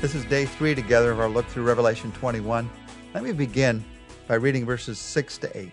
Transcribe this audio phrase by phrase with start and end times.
[0.00, 2.70] This is day three together of our look through Revelation 21.
[3.14, 3.84] Let me begin
[4.28, 5.72] by reading verses 6 to 8.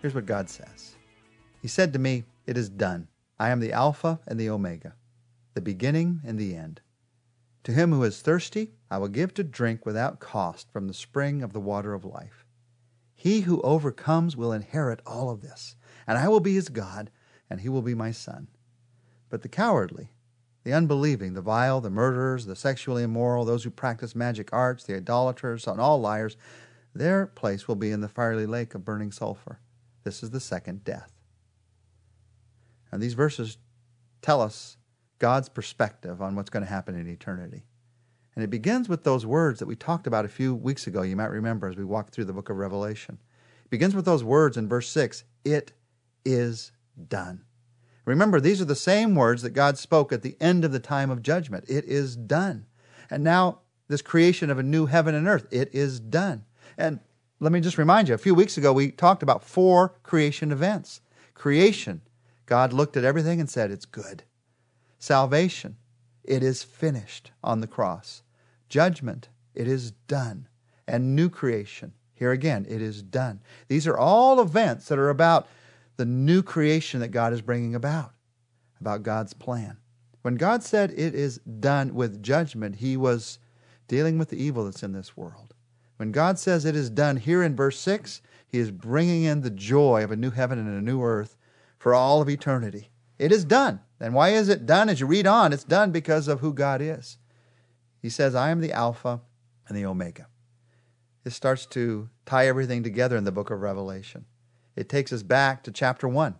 [0.00, 0.94] Here's what God says
[1.60, 3.08] He said to me, It is done.
[3.36, 4.94] I am the Alpha and the Omega,
[5.54, 6.80] the beginning and the end.
[7.64, 11.42] To him who is thirsty, I will give to drink without cost from the spring
[11.42, 12.46] of the water of life.
[13.16, 15.74] He who overcomes will inherit all of this,
[16.06, 17.10] and I will be his God,
[17.50, 18.46] and he will be my son.
[19.28, 20.12] But the cowardly,
[20.68, 24.94] the unbelieving, the vile, the murderers, the sexually immoral, those who practice magic arts, the
[24.94, 26.36] idolaters, and all liars,
[26.94, 29.60] their place will be in the fiery lake of burning sulfur.
[30.04, 31.10] This is the second death.
[32.92, 33.56] And these verses
[34.20, 34.76] tell us
[35.18, 37.64] God's perspective on what's going to happen in eternity.
[38.34, 41.16] And it begins with those words that we talked about a few weeks ago, you
[41.16, 43.16] might remember as we walked through the book of Revelation.
[43.64, 45.72] It begins with those words in verse 6 It
[46.26, 46.72] is
[47.08, 47.46] done.
[48.08, 51.10] Remember, these are the same words that God spoke at the end of the time
[51.10, 51.66] of judgment.
[51.68, 52.64] It is done.
[53.10, 56.46] And now, this creation of a new heaven and earth, it is done.
[56.78, 57.00] And
[57.38, 61.02] let me just remind you, a few weeks ago we talked about four creation events.
[61.34, 62.00] Creation,
[62.46, 64.22] God looked at everything and said, It's good.
[64.98, 65.76] Salvation,
[66.24, 68.22] it is finished on the cross.
[68.70, 70.48] Judgment, it is done.
[70.86, 73.40] And new creation, here again, it is done.
[73.68, 75.46] These are all events that are about
[75.98, 78.12] the new creation that God is bringing about,
[78.80, 79.76] about God's plan.
[80.22, 83.38] When God said it is done with judgment, he was
[83.88, 85.54] dealing with the evil that's in this world.
[85.96, 89.50] When God says it is done here in verse 6, he is bringing in the
[89.50, 91.36] joy of a new heaven and a new earth
[91.78, 92.90] for all of eternity.
[93.18, 93.80] It is done.
[93.98, 94.88] And why is it done?
[94.88, 97.18] As you read on, it's done because of who God is.
[98.00, 99.20] He says, I am the Alpha
[99.66, 100.28] and the Omega.
[101.24, 104.24] This starts to tie everything together in the book of Revelation
[104.78, 106.36] it takes us back to chapter 1.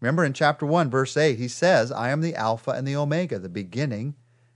[0.00, 3.38] Remember in chapter 1, verse 8, he says, I am the Alpha and the Omega,
[3.38, 4.14] the beginning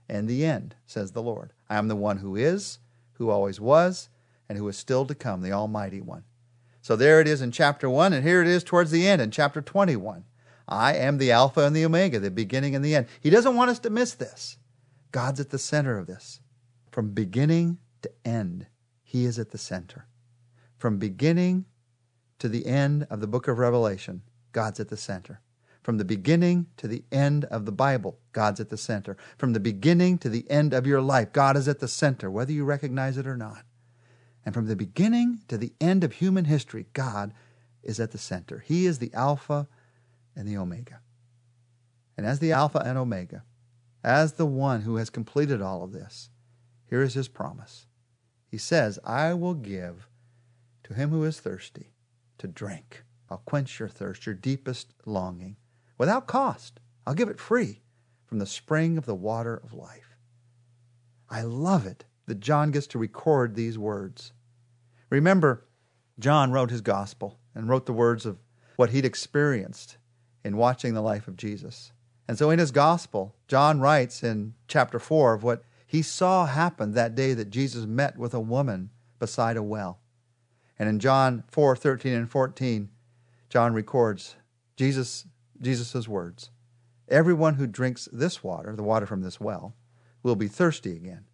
[0.09, 1.53] and the end, says the Lord.
[1.69, 2.79] I am the one who is,
[3.13, 4.09] who always was,
[4.49, 6.23] and who is still to come, the Almighty One.
[6.81, 9.29] So there it is in chapter 1, and here it is towards the end in
[9.29, 10.23] chapter 21.
[10.67, 13.05] I am the Alpha and the Omega, the beginning and the end.
[13.21, 14.57] He doesn't want us to miss this.
[15.11, 16.41] God's at the center of this.
[16.89, 18.65] From beginning to end,
[19.03, 20.07] He is at the center.
[20.75, 21.65] From beginning
[22.39, 24.21] to the end of the book of Revelation,
[24.51, 25.41] God's at the center.
[25.81, 29.15] From the beginning to the end of the Bible, God's at the center.
[29.37, 32.51] From the beginning to the end of your life, God is at the center, whether
[32.51, 33.63] you recognize it or not.
[34.45, 37.33] And from the beginning to the end of human history, God
[37.83, 38.59] is at the center.
[38.59, 39.67] He is the Alpha
[40.35, 40.99] and the Omega.
[42.17, 43.43] And as the Alpha and Omega,
[44.03, 46.29] as the one who has completed all of this,
[46.89, 47.87] here is his promise.
[48.49, 50.07] He says, I will give
[50.83, 51.91] to him who is thirsty
[52.39, 53.03] to drink.
[53.29, 55.57] I'll quench your thirst, your deepest longing,
[55.97, 56.79] without cost.
[57.05, 57.81] I'll give it free
[58.25, 60.15] from the spring of the water of life.
[61.29, 64.33] I love it that John gets to record these words.
[65.09, 65.65] Remember,
[66.19, 68.37] John wrote his gospel and wrote the words of
[68.75, 69.97] what he'd experienced
[70.43, 71.91] in watching the life of Jesus.
[72.27, 76.91] And so in his gospel, John writes in chapter 4 of what he saw happen
[76.91, 79.99] that day that Jesus met with a woman beside a well.
[80.79, 82.89] And in John 4 13 and 14,
[83.49, 84.35] John records
[84.75, 85.25] Jesus'
[85.59, 86.51] Jesus' words
[87.07, 89.75] Everyone who drinks this water, the water from this well,
[90.23, 91.25] will be thirsty again.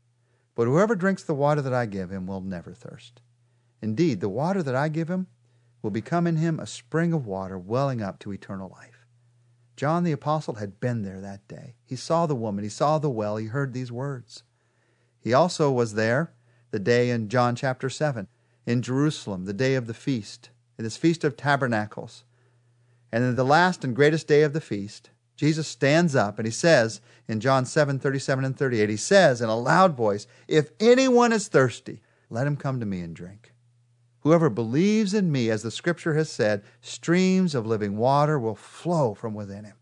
[0.55, 3.21] But whoever drinks the water that I give him will never thirst.
[3.81, 5.27] Indeed, the water that I give him
[5.81, 9.05] will become in him a spring of water welling up to eternal life.
[9.75, 11.75] John the Apostle had been there that day.
[11.83, 14.43] He saw the woman, he saw the well, he heard these words.
[15.19, 16.33] He also was there
[16.69, 18.27] the day in John chapter 7
[18.65, 22.23] in Jerusalem, the day of the feast, in this Feast of Tabernacles.
[23.11, 26.51] And in the last and greatest day of the feast, Jesus stands up and he
[26.51, 31.33] says in John 7 37 and 38, he says in a loud voice, If anyone
[31.33, 33.53] is thirsty, let him come to me and drink.
[34.21, 39.13] Whoever believes in me, as the scripture has said, streams of living water will flow
[39.13, 39.75] from within him.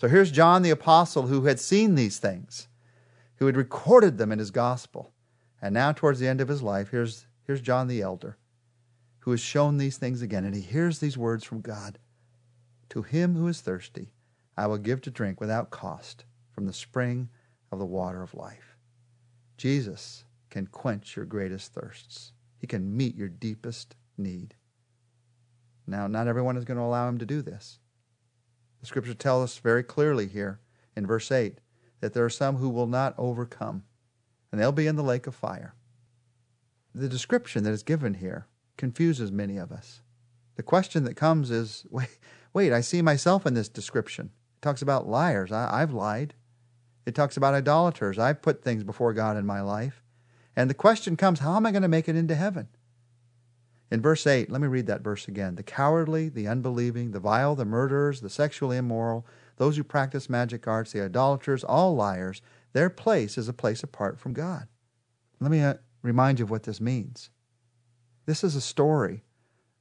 [0.00, 2.68] So here's John the Apostle who had seen these things,
[3.36, 5.12] who had recorded them in his gospel.
[5.60, 8.38] And now, towards the end of his life, here's Here's John the elder,
[9.18, 11.98] who is shown these things again, and he hears these words from God
[12.90, 14.12] To him who is thirsty,
[14.56, 17.28] I will give to drink without cost from the spring
[17.72, 18.76] of the water of life.
[19.56, 24.54] Jesus can quench your greatest thirsts, he can meet your deepest need.
[25.88, 27.80] Now, not everyone is going to allow him to do this.
[28.78, 30.60] The scripture tells us very clearly here
[30.94, 31.58] in verse 8
[31.98, 33.82] that there are some who will not overcome,
[34.52, 35.74] and they'll be in the lake of fire.
[36.94, 38.46] The description that is given here
[38.76, 40.02] confuses many of us.
[40.56, 42.18] The question that comes is wait,
[42.52, 44.30] wait, I see myself in this description.
[44.58, 45.52] It talks about liars.
[45.52, 46.34] I, I've lied.
[47.06, 48.18] It talks about idolaters.
[48.18, 50.02] I've put things before God in my life.
[50.54, 52.68] And the question comes, how am I going to make it into heaven?
[53.90, 55.56] In verse 8, let me read that verse again.
[55.56, 59.26] The cowardly, the unbelieving, the vile, the murderers, the sexually immoral,
[59.56, 64.20] those who practice magic arts, the idolaters, all liars, their place is a place apart
[64.20, 64.68] from God.
[65.40, 67.30] Let me uh, remind you of what this means.
[68.26, 69.24] This is a story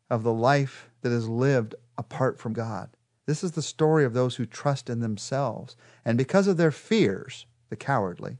[0.10, 2.89] of the life that is lived apart from God.
[3.25, 5.75] This is the story of those who trust in themselves.
[6.04, 8.39] And because of their fears, the cowardly,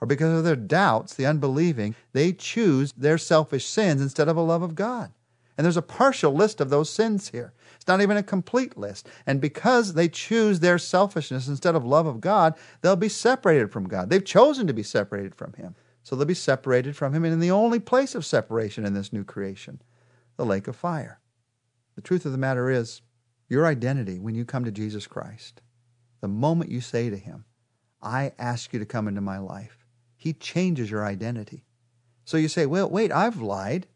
[0.00, 4.42] or because of their doubts, the unbelieving, they choose their selfish sins instead of a
[4.42, 5.12] love of God.
[5.56, 7.52] And there's a partial list of those sins here.
[7.74, 9.08] It's not even a complete list.
[9.26, 13.88] And because they choose their selfishness instead of love of God, they'll be separated from
[13.88, 14.08] God.
[14.08, 15.74] They've chosen to be separated from Him.
[16.08, 19.24] So they'll be separated from Him in the only place of separation in this new
[19.24, 19.82] creation,
[20.38, 21.20] the lake of fire.
[21.96, 23.02] The truth of the matter is,
[23.46, 25.60] your identity when you come to Jesus Christ,
[26.22, 27.44] the moment you say to Him,
[28.00, 29.84] I ask you to come into my life,
[30.16, 31.66] He changes your identity.
[32.24, 33.86] So you say, Well, wait, I've lied.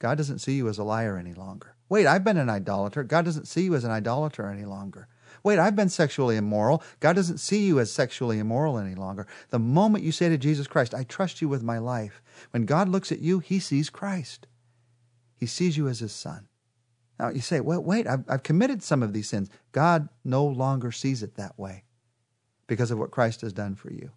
[0.00, 1.76] God doesn't see you as a liar any longer.
[1.88, 3.04] Wait, I've been an idolater.
[3.04, 5.06] God doesn't see you as an idolater any longer.
[5.42, 6.82] Wait, I've been sexually immoral.
[7.00, 9.26] God doesn't see you as sexually immoral any longer.
[9.50, 12.88] The moment you say to Jesus Christ, I trust you with my life, when God
[12.88, 14.46] looks at you, He sees Christ.
[15.36, 16.48] He sees you as His Son.
[17.18, 19.50] Now you say, well, wait, I've, I've committed some of these sins.
[19.72, 21.84] God no longer sees it that way
[22.66, 24.10] because of what Christ has done for you.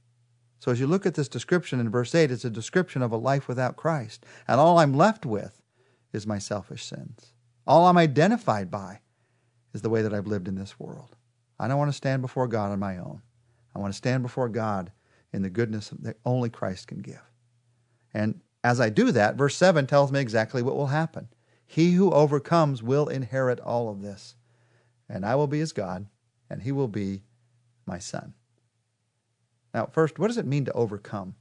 [0.59, 3.17] So as you look at this description in verse 8, it's a description of a
[3.17, 4.25] life without Christ.
[4.47, 5.61] And all I'm left with
[6.13, 7.33] is my selfish sins.
[7.67, 8.99] All I'm identified by
[9.73, 11.15] is the way that I've lived in this world.
[11.59, 13.21] I don't want to stand before God on my own.
[13.75, 14.91] I want to stand before God
[15.31, 17.21] in the goodness that only Christ can give.
[18.13, 21.27] And as I do that, verse 7 tells me exactly what will happen.
[21.65, 24.35] He who overcomes will inherit all of this.
[25.09, 26.07] And I will be his God,
[26.49, 27.23] and he will be
[27.85, 28.33] my son.
[29.73, 31.35] Now, first, what does it mean to overcome?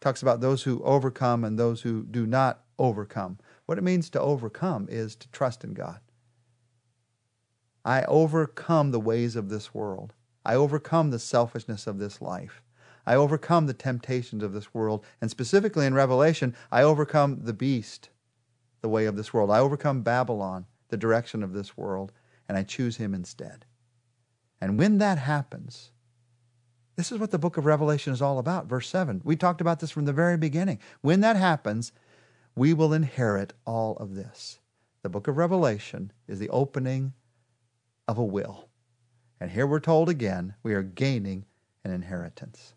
[0.00, 3.38] It talks about those who overcome and those who do not overcome.
[3.66, 6.00] What it means to overcome is to trust in God.
[7.84, 10.14] I overcome the ways of this world.
[10.44, 12.62] I overcome the selfishness of this life.
[13.06, 15.04] I overcome the temptations of this world.
[15.20, 18.08] And specifically in Revelation, I overcome the beast
[18.80, 19.50] the way of this world.
[19.50, 22.12] I overcome Babylon, the direction of this world,
[22.48, 23.64] and I choose him instead.
[24.60, 25.90] And when that happens,
[26.96, 28.66] this is what the book of Revelation is all about.
[28.66, 29.20] Verse 7.
[29.24, 30.78] We talked about this from the very beginning.
[31.00, 31.92] When that happens,
[32.54, 34.60] we will inherit all of this.
[35.02, 37.14] The book of Revelation is the opening
[38.08, 38.68] of a will.
[39.40, 41.44] And here we're told again, we are gaining
[41.84, 42.74] an inheritance.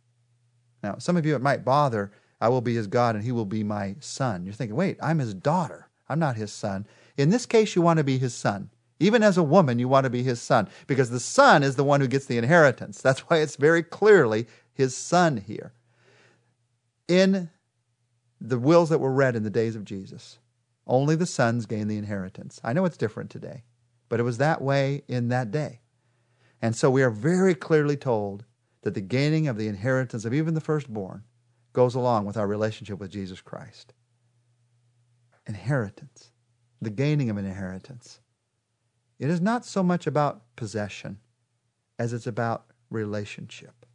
[0.84, 3.46] Now, some of you, it might bother, I will be his God and he will
[3.46, 4.46] be my son.
[4.46, 5.90] You're thinking, wait, I'm his daughter.
[6.10, 6.86] I'm not his son.
[7.18, 8.70] In this case, you want to be his son.
[9.00, 11.84] Even as a woman, you want to be his son because the son is the
[11.84, 13.02] one who gets the inheritance.
[13.02, 15.74] That's why it's very clearly his son here.
[17.08, 17.50] In
[18.42, 20.40] the wills that were read in the days of Jesus,
[20.86, 22.60] only the sons gain the inheritance.
[22.64, 23.64] I know it's different today,
[24.10, 25.82] but it was that way in that day.
[26.62, 28.46] And so we are very clearly told
[28.82, 31.24] that the gaining of the inheritance of even the firstborn
[31.74, 33.94] goes along with our relationship with Jesus Christ
[35.46, 36.32] inheritance,
[36.82, 38.20] the gaining of an inheritance.
[39.18, 41.20] It is not so much about possession
[41.98, 43.86] as it's about relationship.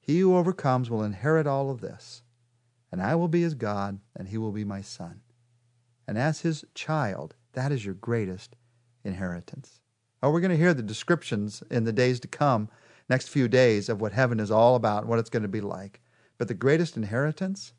[0.00, 2.22] He who overcomes will inherit all of this,
[2.92, 5.22] and I will be his God, and he will be my son.
[6.06, 8.56] And as his child, that is your greatest
[9.04, 9.80] inheritance.
[10.22, 12.68] Oh, we're going to hear the descriptions in the days to come,
[13.08, 16.00] next few days, of what heaven is all about, what it's going to be like.
[16.38, 17.74] But the greatest inheritance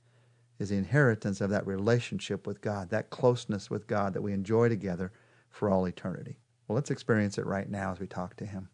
[0.60, 4.70] is the inheritance of that relationship with God, that closeness with God that we enjoy
[4.70, 5.12] together
[5.50, 6.40] for all eternity.
[6.68, 8.70] Well, let's experience it right now as we talk to Him.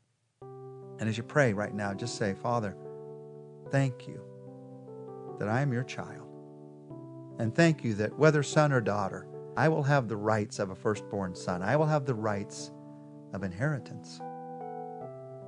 [0.99, 2.75] And as you pray right now, just say, Father,
[3.71, 4.21] thank you
[5.39, 6.27] that I am your child.
[7.39, 9.27] And thank you that whether son or daughter,
[9.57, 11.61] I will have the rights of a firstborn son.
[11.61, 12.71] I will have the rights
[13.33, 14.21] of inheritance.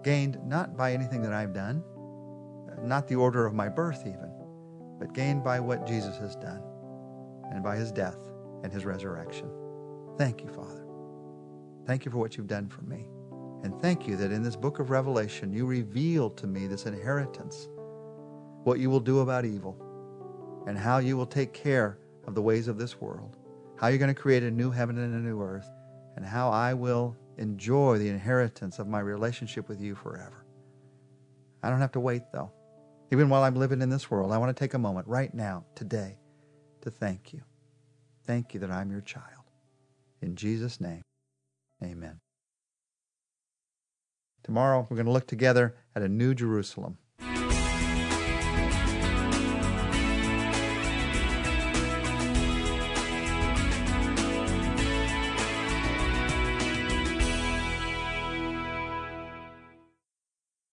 [0.04, 1.84] Gained not by anything that I've done,
[2.82, 4.32] not the order of my birth even,
[5.00, 6.62] but gained by what Jesus has done
[7.52, 8.18] and by his death
[8.64, 9.50] and his resurrection.
[10.18, 10.86] Thank you, Father.
[11.86, 13.08] Thank you for what you've done for me.
[13.64, 17.70] And thank you that in this book of Revelation, you reveal to me this inheritance,
[18.64, 19.78] what you will do about evil,
[20.68, 23.38] and how you will take care of the ways of this world,
[23.84, 25.70] how you're going to create a new heaven and a new earth,
[26.16, 30.46] and how I will enjoy the inheritance of my relationship with you forever.
[31.62, 32.50] I don't have to wait, though.
[33.12, 35.66] Even while I'm living in this world, I want to take a moment right now,
[35.76, 36.18] today,
[36.80, 37.42] to thank you.
[38.26, 39.44] Thank you that I'm your child.
[40.22, 41.02] In Jesus' name,
[41.84, 42.22] amen.
[44.44, 47.00] Tomorrow, we're going to look together at a new Jerusalem.